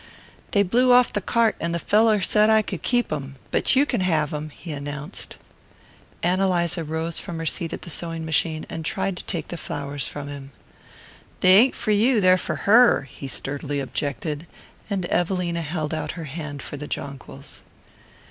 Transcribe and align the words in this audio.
"They 0.49 0.63
blew 0.63 0.91
off 0.91 1.13
the 1.13 1.21
cart 1.21 1.55
and 1.59 1.75
the 1.75 1.77
fellow 1.77 2.19
said 2.21 2.49
I 2.49 2.63
could 2.63 2.81
keep 2.81 3.13
'em. 3.13 3.35
But 3.51 3.75
you 3.75 3.85
can 3.85 4.01
have 4.01 4.33
'em," 4.33 4.49
he 4.49 4.71
announced. 4.71 5.37
Ann 6.23 6.39
Eliza 6.39 6.83
rose 6.83 7.19
from 7.19 7.37
her 7.37 7.45
seat 7.45 7.71
at 7.71 7.83
the 7.83 7.91
sewing 7.91 8.25
machine 8.25 8.65
and 8.67 8.83
tried 8.83 9.15
to 9.17 9.23
take 9.23 9.49
the 9.49 9.57
flowers 9.57 10.07
from 10.07 10.27
him. 10.27 10.53
"They 11.41 11.53
ain't 11.55 11.75
for 11.75 11.91
you; 11.91 12.19
they're 12.19 12.39
for 12.39 12.55
her," 12.65 13.03
he 13.03 13.27
sturdily 13.27 13.79
objected; 13.79 14.47
and 14.89 15.05
Evelina 15.11 15.61
held 15.61 15.93
out 15.93 16.13
her 16.13 16.23
hand 16.23 16.63
for 16.63 16.77
the 16.77 16.87
jonquils. 16.87 17.61